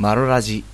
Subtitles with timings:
[0.00, 0.64] マロラジ。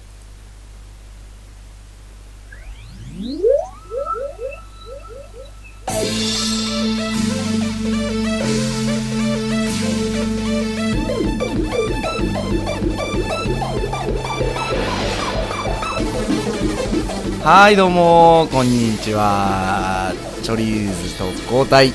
[17.43, 20.13] はいどうもこんにちは。
[20.43, 21.91] チョリーズ特攻隊、え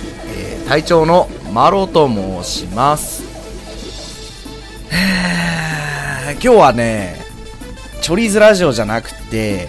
[0.65, 3.28] ー隊長のマロと申します。
[6.41, 7.17] 今日はね
[8.01, 9.67] チョリーズラジオじゃなくて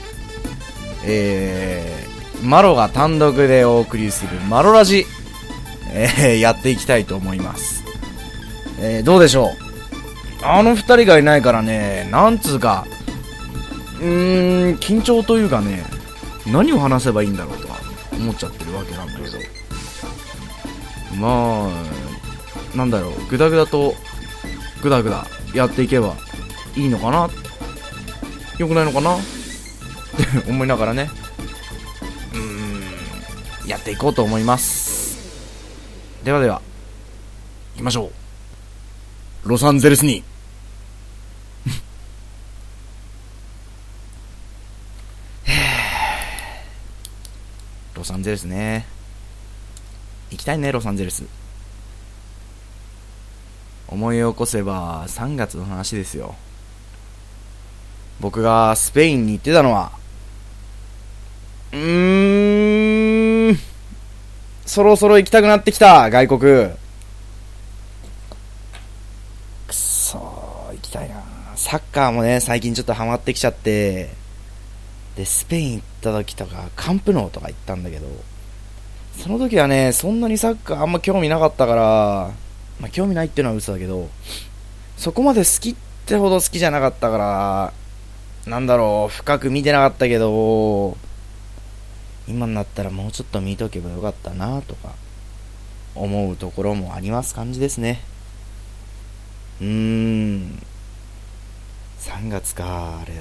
[1.04, 5.04] えー、マロが単独でお送りするマロラジ、
[5.92, 7.82] えーやっていきたいと思います、
[8.78, 9.50] えーどうでしょう？
[10.44, 12.86] あの二人がいないからねなんつうか
[13.98, 15.82] うーん緊張というかね
[16.46, 17.78] 何を話せばいいんだろうとは
[18.12, 19.38] 思っちゃってるわけなんだけど。
[21.18, 23.94] まあなんだろうグダグダと
[24.82, 26.14] グダグダやっていけば
[26.80, 27.28] いいのかな？
[28.58, 29.16] よくないのかな？
[29.16, 29.18] っ
[30.44, 31.10] て思いながらね。
[32.34, 32.82] うん。
[33.68, 35.18] やっていこうと思います。
[36.24, 36.62] ではでは
[37.74, 38.12] 行きましょう。
[39.48, 40.24] ロサンゼルスに。
[47.94, 48.86] ロサンゼルスね。
[50.30, 51.24] 行きたいねロサンゼルス。
[53.88, 56.36] 思い起こせば3月の話ですよ。
[58.20, 59.92] 僕がスペインに行ってたのは。
[61.72, 63.58] うーん。
[64.66, 66.40] そろそろ行きたくなってきた外国。
[69.66, 70.18] くそ
[70.72, 71.22] 行きたいな。
[71.56, 74.10] サッカーもね最近ちょっとハマってきちゃって。
[75.16, 78.06] でスペイン行った時とかカンプノーとか行ったんだけど。
[79.18, 82.30] その時はねそんなにサッカーあんま興味なかったから
[82.80, 84.08] まあ興味ないっていうのは嘘だけど
[84.96, 85.76] そこまで好きっ
[86.06, 87.72] てほど好きじゃなかったから
[88.46, 90.96] なんだろう深く見てなかったけど
[92.26, 94.94] 今になったらもうちょっと見とけばよかったなとか
[95.94, 98.00] 思うところもあります感じですね。
[99.60, 100.62] うーん。
[102.00, 103.12] 3月かあれ。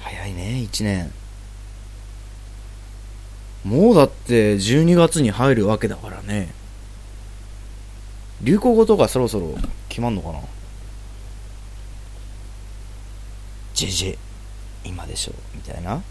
[0.00, 1.12] 早いね1年。
[3.64, 6.52] もうだって12月に入るわけだからね。
[8.42, 9.56] 流行語とかそろそろ
[9.88, 10.40] 決まんのかな？
[13.86, 14.18] JJ
[14.84, 16.02] 今でしょみたいな。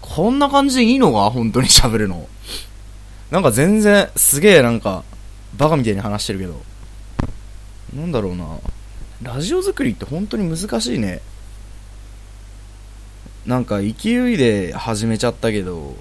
[0.00, 1.30] こんな感じでいいのか？
[1.30, 2.26] 本当に喋るの。
[3.30, 5.04] なんか全然すげえなんか
[5.58, 6.62] バカみたいに話してるけど。
[7.94, 8.46] なんだろうな。
[9.22, 11.20] ラジオ作りって本当に難しいね。
[13.44, 15.96] なんか勢いで始めちゃったけど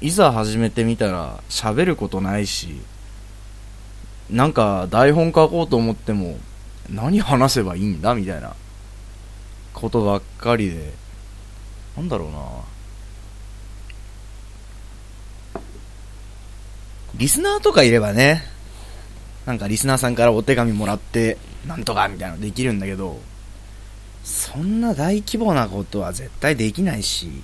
[0.00, 2.80] いざ始めてみたら喋ることないし
[4.28, 6.38] なんか台本書こうと思っても
[6.90, 8.54] 何話せばいいんだみたいな
[9.72, 10.92] ことばっかりで。
[11.96, 12.38] なんだろうな。
[17.14, 18.42] リスナーとかいればね
[19.44, 23.20] なんかリスナーさんからお手紙もらってなんとかみたいなのできるんだけど
[24.24, 27.42] そんな大規模なことは絶対できないし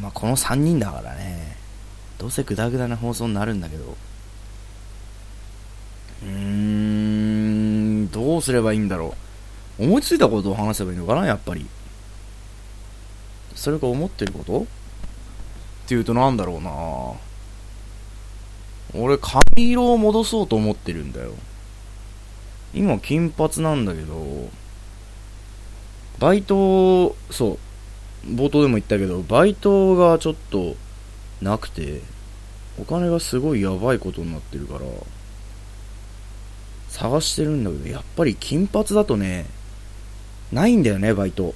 [0.00, 1.56] まあこの3人だからね
[2.18, 3.96] どうせグダグダな放送になるんだけど
[6.24, 9.14] うーんどうすればいいんだろ
[9.78, 9.84] う。
[9.84, 11.66] 思いついたことを話せばいいのかなやっぱり。
[13.54, 14.60] それが思ってること？
[14.60, 14.66] っ
[15.88, 16.70] ていうとなんだろうな。
[19.02, 21.32] 俺髪色を戻そうと思ってるんだよ。
[22.74, 24.50] 今金髪なんだけど
[26.18, 27.58] バイトそ
[28.26, 30.76] う冒頭でも言ったけどバイトがちょっと
[31.40, 32.02] なくて
[32.78, 34.80] お金がすごいやばいことになってるから
[36.88, 39.46] 探してるんだけどやっぱり金髪だとね
[40.52, 41.54] ないんだよねバイト。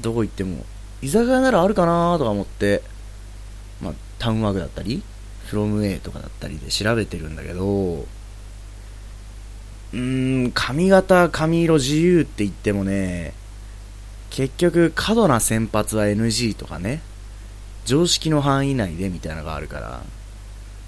[0.00, 0.64] どこ行っても。
[1.02, 2.82] 居酒屋ならあるかなとか思って
[3.82, 5.02] まあタウンワークだったり
[5.46, 13.34] フロム A とかだったりで調べてるんだけどうーん髪型髪色自由って言ってもね
[14.30, 17.02] 結局過度な洗髪は NG とかね
[17.84, 20.02] 常識の範囲内でみたいなのがあるから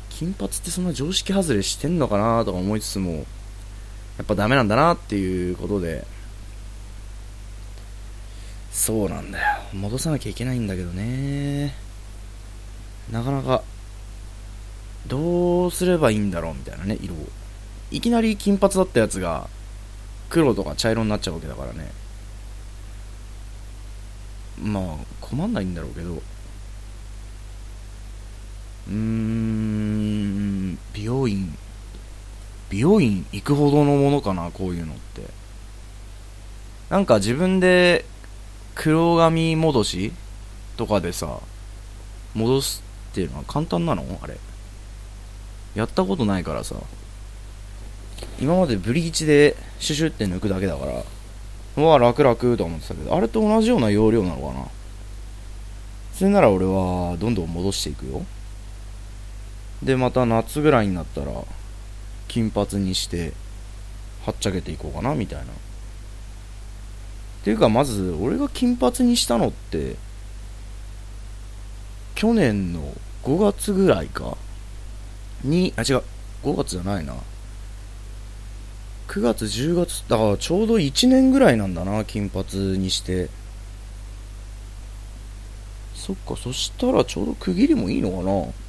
[0.09, 3.27] 金髪ってそんな常識外れしてんのかなとか思いつつも
[4.19, 6.07] やっぱダメなんだなっていうことで。
[8.73, 9.47] そうなんだよ。
[9.73, 11.75] 戻さなきゃいけないんだけどね。
[13.11, 13.63] なかなか
[15.07, 17.19] どうすればいいんだろうみたいなね色を。
[17.91, 19.49] いきなり金髪だったやつが
[20.29, 21.91] 黒とか茶色になっちゃうわけだからね。
[24.61, 26.15] まあ困んないんだろうけど。
[26.15, 31.57] うーん美容院。
[32.71, 35.23] 美容院行くほどのものかなこういうのって。
[36.91, 38.05] なんか自分で
[38.75, 40.13] 黒髪戻し
[40.77, 41.41] とかでさ
[42.35, 42.83] 戻す
[43.13, 44.05] っていうのは簡単なの？
[44.23, 44.37] あれ。
[45.75, 46.77] やったことないからさ。
[48.41, 51.03] 今までブリーチでシュシュって抜くだけだから
[51.77, 54.67] うわ楽々と思ってたけどあれと同じような要領なのかな？
[56.15, 58.25] それなら俺はどんどん戻していくよ。
[59.83, 61.27] でまた夏ぐらいになったら
[62.29, 63.33] 金髪にして
[64.25, 65.45] はっちゃけていこうかなみたいな。
[65.45, 65.49] っ
[67.45, 69.97] ていうかまず俺が金髪にしたのって
[72.17, 72.93] 去年の
[73.23, 74.37] 5月ぐらいか
[75.45, 76.03] にあ違う
[76.43, 77.15] 5月じゃないな。
[79.09, 83.29] 9月10月だからちょうど1年ぐらいなんだな金髪にして。
[85.95, 88.66] そっかそしたらちょうど区切りもいいのかな。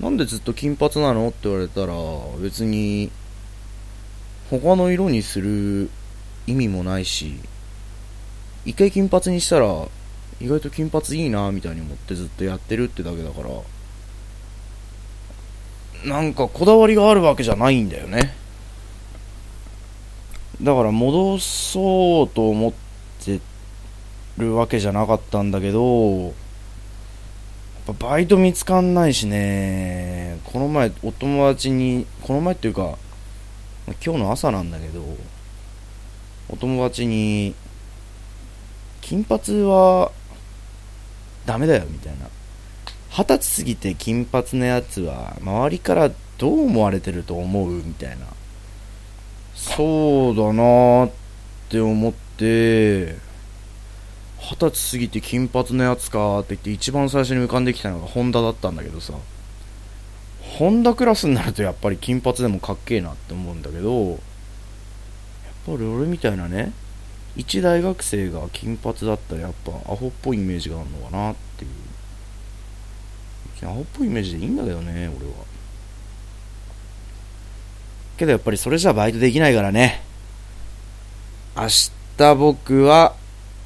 [0.00, 1.28] なんでずっと金髪なの？
[1.28, 1.94] って言われたら
[2.40, 3.10] 別に
[4.50, 5.90] 他の色にする
[6.46, 7.40] 意味もないし
[8.64, 9.66] 一回金髪にしたら
[10.40, 13.40] 意外と金髪いいなみたいに思ってずっとやってるってだけだか
[16.04, 18.36] らなんかこだわりがあるわけじゃないんだよね。
[20.62, 22.72] だから戻そうと思っ
[23.24, 23.40] て
[24.38, 26.34] るわけじゃなかったんだけど
[27.86, 30.38] ぱバイト見つかんないしね。
[30.44, 32.96] この前お友達にこの前っていうか
[34.04, 35.02] 今日の朝なんだけど
[36.48, 37.54] お友達に
[39.00, 40.10] 金髪は
[41.44, 42.26] ダメだよみたいな。
[43.08, 47.72] 二十歳過ぎて金髪のやつは周りからどう思われてると思う？
[47.72, 48.26] みたいな。
[49.54, 51.10] そうだなーっ
[51.70, 53.16] て思って
[54.48, 59.14] 二十歳過ぎて金髪のやつかって言って一番最初に浮かんできたのがホンダだったんだけどさ
[60.40, 64.18] ホンダクラスになるとやっぱり金髪でもかっけえなって思うんだけどやっ
[65.66, 66.72] ぱり俺みたいなね
[67.34, 71.70] 一大学生が金髪だったらやっぱアホっぽいイメージがあるのかなっていう
[73.64, 75.32] アホっぽいイメージでいいんだけどね、俺は。
[78.18, 80.02] けどやっぱりそれじゃバイトできないからね。
[81.56, 81.68] 明
[82.18, 83.14] 日僕は、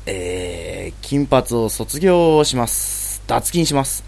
[0.07, 0.70] えー、
[1.11, 3.21] 金髪を卒業します。
[3.27, 4.05] 脱金します。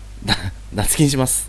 [0.74, 1.48] 脱金します。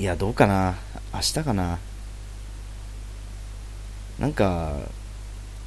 [0.00, 0.74] いや、どうかな。
[1.14, 1.78] 明日かな。
[4.18, 4.72] なんか、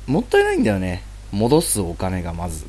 [0.08, 1.02] もったいないんだよね。
[1.32, 2.66] 戻すお金がまず。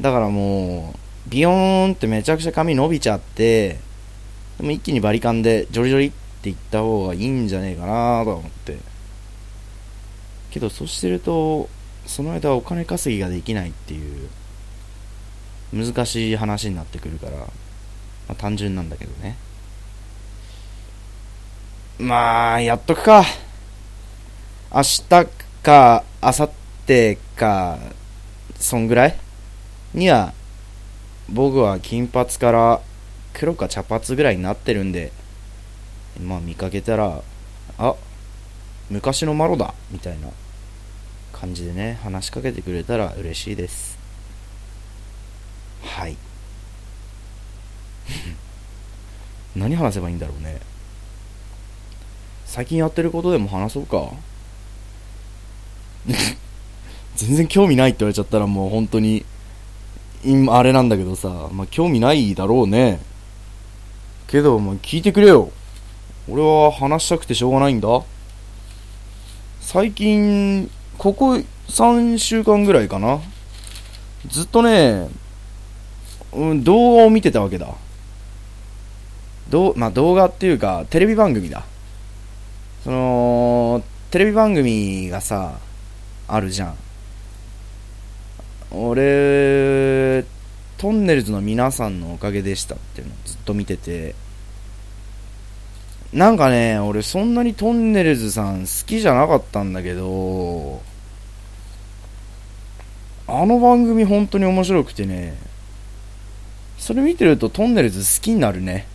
[0.00, 0.94] だからも
[1.26, 3.80] う、ビヨーンってめちゃくちゃ髪伸びちゃって、
[4.56, 8.93] でも一気にバリカンでジョリジョリっていった方がいいんじゃねえかなと思って。
[10.54, 11.68] けどそうしてると、
[12.06, 14.30] その間お金稼ぎができないっていう、
[15.72, 17.46] 難しい話になってくるから、ま
[18.28, 19.36] あ、単純なんだけどね。
[21.98, 23.24] まあ、やっとくか。
[24.72, 25.08] 明日
[25.64, 26.52] か、明後
[26.86, 27.78] 日か、
[28.54, 29.16] そんぐらい
[29.92, 30.34] には、
[31.28, 32.80] 僕は金髪から
[33.32, 35.10] 黒か茶髪ぐらいになってるんで、
[36.22, 37.22] まあ見かけたら、
[37.76, 37.94] あ、
[38.88, 40.28] 昔のマロだみたいな
[41.44, 43.98] 感じでね、話しかけてくれたら嬉しいです。
[45.82, 46.16] はい。
[49.54, 50.58] 何話せばいいんだろうね。
[52.46, 54.10] 最近やってることでも話そうか。
[57.16, 59.26] 全然興味ないって言われちゃったらもう本当に、
[60.24, 63.00] 今、あれなんだけどさ、まあ、興味ないだろうね。
[64.28, 65.52] けど、まあ、聞いてくれよ。
[66.26, 68.02] 俺は話したくてしょうがないんだ。
[69.60, 70.70] 最近、
[71.04, 71.32] ここ
[71.68, 73.20] 3週間ぐらいかな。
[74.26, 75.10] ずっとね、
[76.32, 77.74] うん、動画を見てたわけだ。
[79.50, 81.66] どまあ、動画っていうか、テレビ番組だ。
[82.84, 85.58] その、テレビ番組がさ、
[86.26, 86.76] あるじゃん。
[88.70, 90.24] 俺、
[90.78, 94.14] トンネルズの皆さんのおかげでしたっていうのをずっと見てて、
[96.14, 100.93] なんかね、俺そんなにトンネルズさん好きじゃなかったんだけど、
[103.26, 105.36] あの番組本当に面白くてね、
[106.78, 108.86] それ見てるとトンネルズ好きになるね。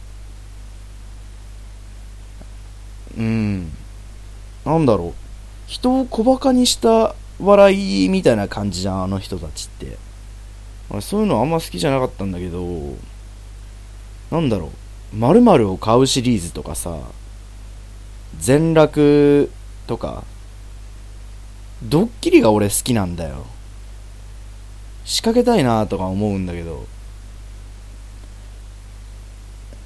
[3.17, 3.71] うん。
[4.65, 5.13] なんだろう。
[5.65, 9.97] 人を小馬鹿にした笑いみたいな感じじゃん、あの人たちって。
[10.89, 12.95] 俺そういうのあんま好きじゃなかったんだけど、
[14.31, 14.71] なんだろ
[15.13, 16.99] う、〇〇を買うシリーズとかさ、
[18.37, 19.51] 全楽
[19.87, 20.23] とか、
[21.83, 23.45] ドッキリが俺好きなんだよ。
[25.09, 26.85] 仕掛けたいなとか思うんだけど。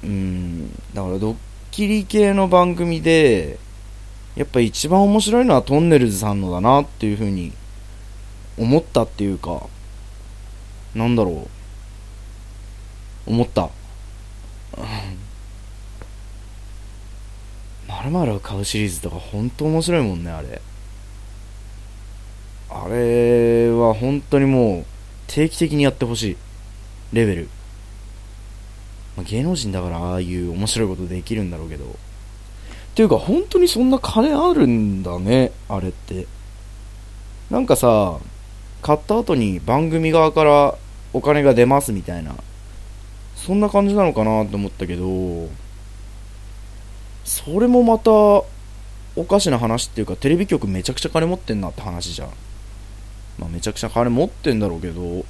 [0.04, 0.70] うん。
[0.92, 1.36] だからドッ
[1.70, 3.58] キリ系の番組で
[4.36, 7.54] やっぱ一番面白いのはトンネルズさんのだなっていうふうに
[8.58, 9.66] 思ったっていうか
[10.94, 11.48] なんだろ
[13.26, 13.30] う。
[13.30, 13.70] 思った。
[17.88, 20.60] まるまるを買うシリーズとか本当面白いもんねあれ。
[22.68, 24.93] あれは本当にもう
[25.26, 26.36] 定期的にやってほしい。
[27.12, 27.48] レベル、
[29.16, 31.84] まあ、芸能人だからああいう面白いことできるんだろうけど。
[31.84, 31.88] っ
[32.94, 36.26] ていうか本当にそんな金あるんだねあれって。
[37.50, 38.18] なんかさ
[38.82, 40.74] 買った後に番組側から
[41.12, 42.34] お金が出ますみたいな。
[43.36, 45.50] そんな感じなのかなって思ったけど
[47.24, 48.46] それもまたお
[49.28, 52.30] かしな話っていうかテレビ局めちゃくちゃ金持ってんなって話じゃん。
[53.38, 55.24] まあめちゃくちゃ金持ってんだろうけど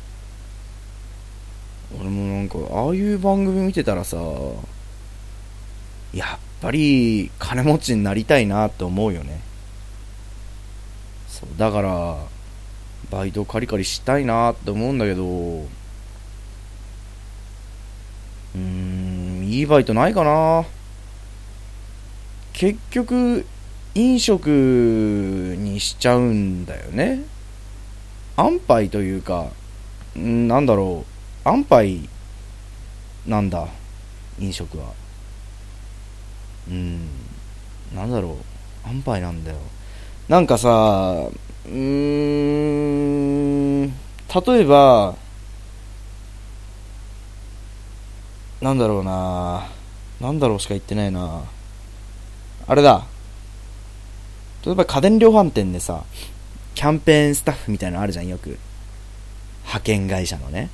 [2.01, 4.17] 俺もなんかああいう番組見てたらさ
[6.13, 9.41] やっぱり金持ちになりたいなって思うよね。
[11.29, 12.19] そうだから
[13.11, 20.65] バイトカリカリしたいなって思うんだけどうーんいいバイトないかな。
[22.53, 23.45] 結局
[23.97, 24.47] 飲食
[25.59, 27.23] にしちゃうんだよね。
[28.37, 29.47] 安牌というか
[30.19, 31.05] んなんだろ
[31.45, 31.49] う。
[31.49, 32.09] 安牌
[33.27, 33.69] なんだ
[34.39, 34.93] 飲食は。
[36.69, 37.09] うん。
[37.95, 38.89] なんだろう。
[38.89, 39.59] 安牌なんだよ。
[40.29, 41.75] なんかさうー
[43.85, 43.89] ん。
[43.89, 43.93] 例
[44.63, 45.15] えば
[48.61, 49.69] なんだろうな。
[50.21, 51.45] なんだろうしか言ってないな。
[52.67, 53.05] あれだ。
[54.65, 56.05] 例えば家電量販店でさ
[56.75, 58.59] キャンペーンスタッフみたいなのあるじゃんよく。
[59.65, 60.71] 派遣会社のね。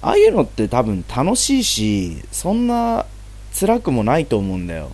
[0.00, 3.06] ああいうのって多分楽しいしそんな
[3.58, 4.90] 辛くもないと思うんだよ。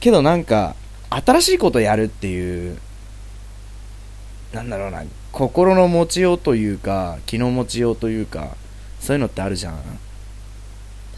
[0.00, 0.76] けどなんか
[1.10, 2.78] 新しいことやるっていう
[4.52, 5.02] なんだろうな
[5.32, 8.56] 心の持ちようというか気の持ちようというか
[9.00, 9.80] そういうのってあるじゃん。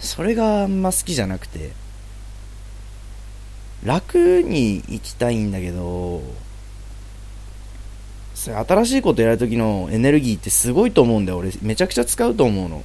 [0.00, 1.72] それがあんま好きじゃなくて
[3.84, 6.22] 楽に行きたいんだけど
[8.38, 11.38] 新しいことやるときのエネルギーってすごいと思うんだよ。
[11.38, 12.84] 俺めちゃくちゃ使うと思うの。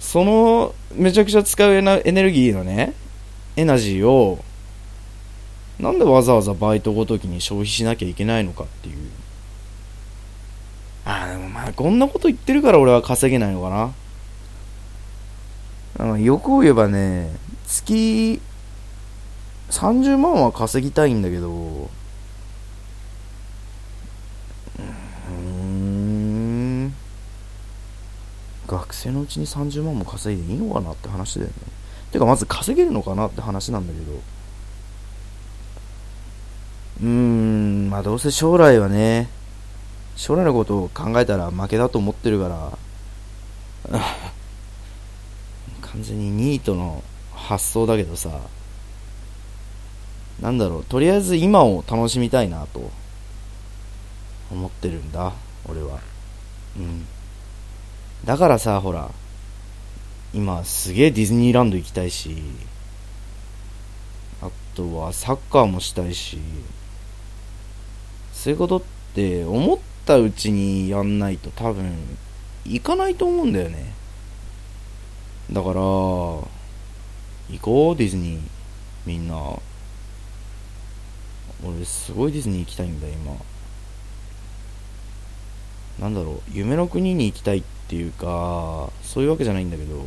[0.00, 2.94] そのめちゃくちゃ使うエネルギーのね
[3.56, 4.42] エナジーを
[5.78, 8.96] なんでわざわざバイトごときに消費しなきゃいけないのかっていう。
[11.04, 13.68] ああでもまあこんなこと言ってるから俺は稼げないのか
[15.98, 16.12] な。
[16.12, 17.30] あ欲を言えばね
[17.66, 18.40] 月
[19.70, 26.94] 30万は稼ぎたいんだけどうーん
[28.66, 31.54] 学生のうちに30万も稼いでいいのかなって話だよね。
[32.12, 34.12] てかまず稼げるのかなって話なんだけど。
[37.02, 39.30] うーんまあどうせ将来はね
[40.16, 42.48] 将来のことを考えたら負けだと思ってるか
[43.88, 43.98] ら
[45.80, 47.02] 完全にニートの
[47.32, 48.38] 発想だけどさ
[50.42, 52.90] なんだろうとりあえず今を楽しみたいなと
[54.50, 55.32] 思ってるんだ
[55.66, 56.00] 俺は。
[56.76, 57.06] うん。
[58.24, 59.10] だからさほら
[60.32, 62.36] 今すげえディズニーランド行きたいし
[64.42, 66.38] あとはサッカーもしたいし
[68.32, 68.82] そういうことっ
[69.14, 71.94] て思ったうちにやんないと多分
[72.64, 73.92] 行かないと思うんだよね。
[75.50, 76.48] だから行
[77.60, 78.40] こうディズニー。
[79.06, 79.34] みんな。
[81.64, 83.34] 俺すごいディズニー行きたいんだ今。
[85.98, 90.00] なんだろう夢の国に行きたいってていうかそういうわけじゃないんだけど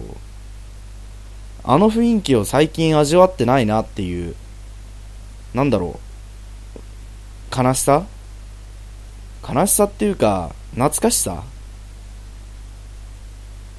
[1.65, 4.35] あの雰囲気を最近味わってないなっていう
[5.53, 5.99] なんだろ
[7.53, 8.05] う悲しさ？
[9.47, 11.43] 悲しさっていうか懐かしさ？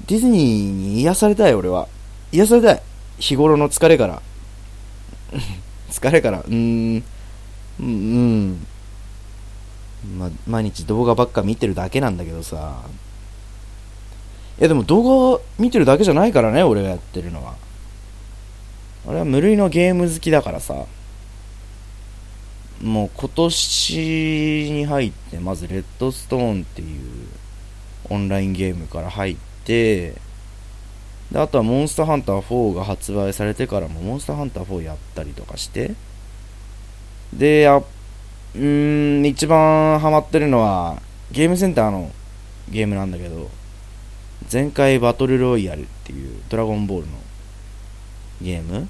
[0.05, 1.87] ディズニーに癒されたい俺は。
[2.31, 2.81] 癒されたい。
[3.17, 4.21] 日頃の疲れから。
[5.89, 6.41] 疲れから。
[6.41, 7.03] うーん。
[7.79, 7.87] うん。
[7.87, 7.89] う
[10.07, 10.19] ん。
[10.19, 12.83] ま毎日動画ばっか見てるだけなんだけどさ。
[14.59, 17.55] いやでも動画見てるだけじゃないからね俺がやってるのは。
[19.05, 20.85] 俺は無類のゲーム好きだからさ。
[22.81, 27.27] もう今年に入ってまずレッドストーンっていう
[28.09, 30.13] オンラインゲームから入って
[31.31, 35.95] であとはモンスターハンター4が発売されてからもモンスターハンター4やったりとかして。
[37.33, 42.11] でやうーん一番ハマってるのはゲームセンターの
[42.69, 43.49] ゲームなんだけど、
[44.51, 47.13] 前回バトルロイヤルっていうドラゴンボールの
[48.41, 48.87] ゲーム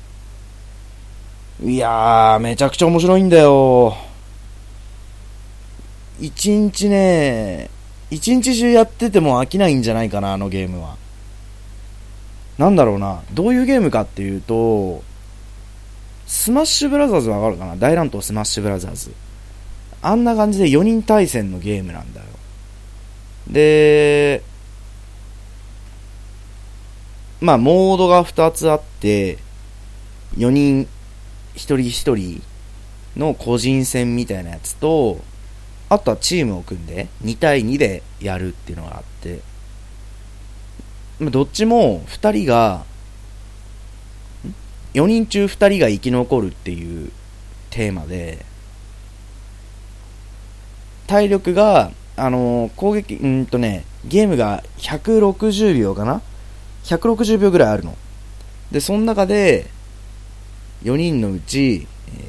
[1.63, 3.95] いやー、めちゃくちゃ面白いんだよ。
[6.19, 7.69] 一日ね、
[8.09, 10.97] 一日中やってても飽きないんじゃないかな、あのゲームは。
[12.57, 15.03] なんだろうな、どういうゲームかっていうと、
[16.27, 17.75] スマッシュブラザーズわかるかな？
[17.75, 19.13] 大乱闘スマッシュブラザーズ。
[20.01, 22.25] あんな感じで4人対戦のゲームなんだよ。
[23.49, 24.41] で、
[27.45, 29.37] まあ、モードが2つあって、
[30.35, 30.87] 4人、1
[31.53, 32.43] 人1人
[33.15, 35.21] の個人戦みたいなやつと、
[35.87, 39.41] あとはチームを組んで2対2でやるっていうのがあって、
[41.19, 42.83] どっちも2人が、
[44.95, 47.11] 4人中2人が生き残るっていう
[47.69, 48.43] テーマで、
[51.05, 56.23] 体力が、あのー、攻撃、うんとね、ゲームが160秒かな
[56.85, 57.97] ?160 秒ぐらいあるの。
[58.71, 59.67] で、その中で、
[60.83, 62.19] 4人のうち、え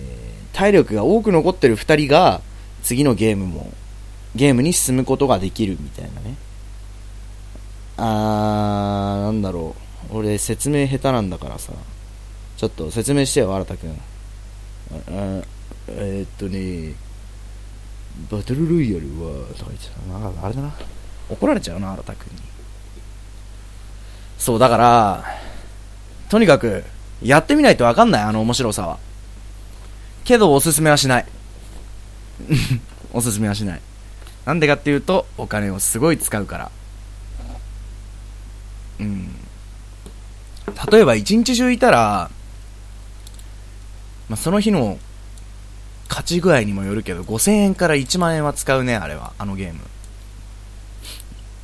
[0.53, 2.41] ー、体力が多く残ってる2人が、
[2.83, 3.73] 次のゲームも、
[4.35, 6.37] ゲームに進むことができるみたいなね。
[7.97, 9.75] あー、なんだろ
[10.13, 10.19] う。
[10.19, 11.73] 俺、説明下手なんだからさ。
[12.57, 13.91] ちょっと説明してよ、新田くん。
[13.91, 15.43] あ
[15.89, 16.95] えー、っとね、
[18.31, 20.75] バトルロイヤルは、とか言ってたあれだな。
[21.29, 22.56] 怒られちゃうな、新田くんに。
[24.39, 25.25] そう、だから、
[26.29, 26.85] とにかく、
[27.23, 28.99] やってみないとわかんない、あの面白さは。
[30.25, 31.27] けど、おすすめはしない。
[33.13, 33.81] おすすめはしない。
[34.45, 36.71] なんでかっていうと、お金をすごい使うから。
[39.01, 39.35] うん。
[40.91, 42.31] 例えば一日中いたら、
[44.29, 44.99] まあ、その日の
[46.09, 49.81] 勝ち具合にもよるけど、5000円から1万円は使うね、あれは、あのゲーム。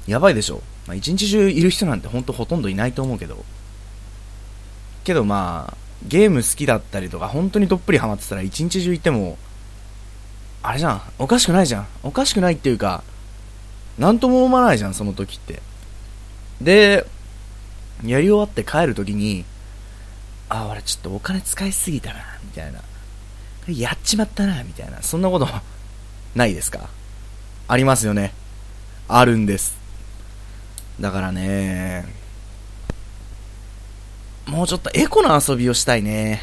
[0.06, 0.62] やばいでしょ。
[0.86, 3.44] まあ、一日中いる人なんてほんとほとんどいないと思うけど。
[5.04, 5.76] けどまあ、
[6.07, 9.38] ゲーム好きだったりとか、本当にどっぷりハマってたら一日中いても、
[10.62, 11.87] あれじゃん、おかしくないじゃん。
[12.02, 13.02] おかしくないっていうか、
[13.98, 15.61] なんとも思わないじゃん、その時って。
[16.61, 17.07] で、
[18.04, 19.44] やり終わって帰る時に、
[20.48, 22.80] あ、俺ちょっとお金使いすぎたな、みたいな。
[23.68, 25.02] やっちまったな、みたいな。
[25.02, 25.48] そんなこと、
[26.35, 26.88] ないですか？
[27.68, 28.33] ありますよね。
[29.09, 29.82] あるんです。
[31.02, 32.06] だからね、
[34.46, 36.40] もうちょっとエコな遊びをしたいね。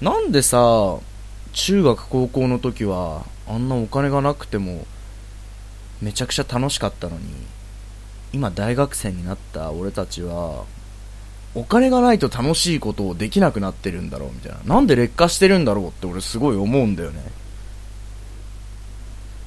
[0.00, 0.96] なんでさ、
[1.52, 4.86] 中学高校の時はあんなお金がなくても
[6.00, 7.26] めちゃくちゃ楽しかったのに
[8.32, 10.64] 今大学生になった俺たちは
[11.54, 14.76] お金がないと楽しいことをできなくなってるんだろうみたいな。
[14.76, 17.22] なんで劣化してるんだろうって俺すごい思うんだよね。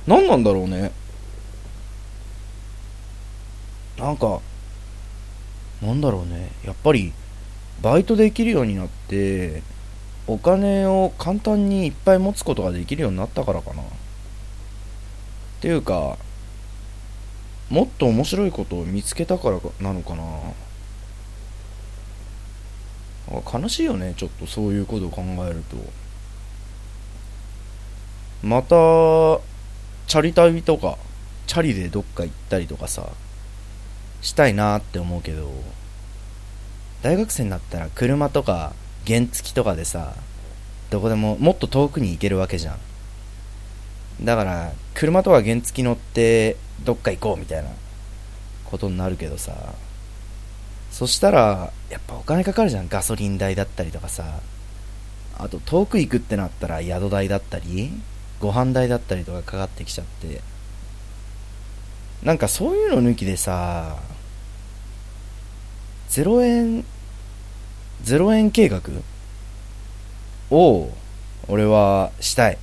[0.06, 0.92] 何なんだろうね。
[4.04, 4.42] なんか
[5.82, 6.52] なんだろうね。
[6.66, 7.14] やっぱり
[7.82, 9.64] バイトできるようになって
[10.28, 13.82] お金を簡単にいっぱい持つことができるようになったからかな。
[13.82, 13.86] っ
[15.62, 16.18] ていうか
[17.70, 20.24] もっと面白いことを見つけたからなのかな。
[23.60, 25.78] 悲しいよねちょっとそういうことを考えると。
[28.46, 28.76] また
[30.08, 30.98] チャリ旅とか
[31.48, 33.08] チャリでどっか行ったりとかさ。
[34.24, 35.52] したいなって思うけど
[37.04, 38.74] 大学生になったら車とか
[39.06, 40.16] 原付とかでさ
[40.90, 44.26] どこでももっと遠くに行けるわけじゃん。
[44.26, 47.70] だから車とか原付乗ってどっか行こうみたいな
[48.66, 49.74] ことになるけどさ。
[50.92, 52.88] そしたらやっぱお金かかるじゃん。
[52.88, 54.40] ガソリン代だったりとかさ。
[55.38, 57.92] あと遠く行くってなったら宿代だったり
[58.40, 60.42] ご飯代だったりとかかかってきちゃって。
[62.22, 63.98] なんかそういうの抜きでさ
[66.14, 66.86] 0円
[68.04, 68.82] 0円計画
[70.52, 70.92] を
[71.48, 72.60] 俺はしたい。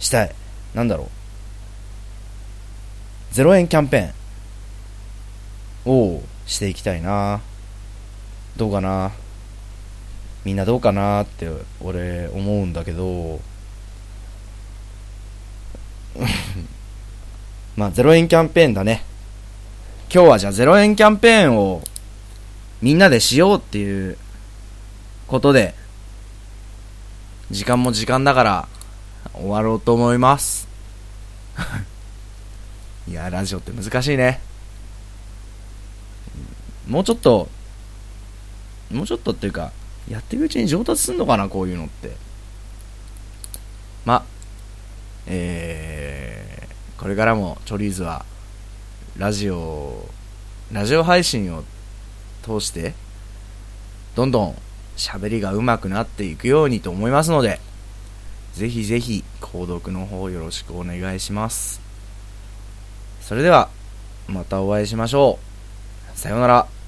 [0.00, 0.34] したい。
[0.72, 1.10] なんだろ
[3.34, 3.34] う。
[3.34, 7.42] 0円キャンペーンをしていきたいな。
[8.56, 9.12] どうかな。
[10.46, 11.50] みんなどうかなって
[11.82, 13.40] 俺思うんだけど。
[17.76, 19.04] まあ0円キャンペーンだね。
[20.10, 21.82] 今日はじゃあ0円キャンペーンを
[22.82, 24.18] みんなでしようっていう
[25.28, 25.74] ことで、
[27.50, 28.68] 時間も時間だから
[29.34, 30.66] 終わろうと思います。
[33.08, 34.40] いや、ラジオって難しいね。
[36.88, 37.48] もうちょっと、
[38.90, 39.70] もうちょっとっていうか、
[40.08, 42.16] やっていくうちに上達すんのかな、こういうのって。
[44.04, 44.24] ま、
[45.26, 48.24] えー、これからもチョリーズは
[49.16, 50.08] ラジオ
[50.72, 51.62] ラジオ配信を
[52.42, 52.94] 通して
[54.14, 54.56] どんどん
[54.96, 57.60] 喋りが上手くなっていくようにと思いますので
[58.52, 61.80] ぜひぜひ購読の方よろしくお願いします。
[63.22, 63.70] それでは
[64.28, 65.38] またお会いしましょ
[66.14, 66.18] う。
[66.18, 66.81] さようなら。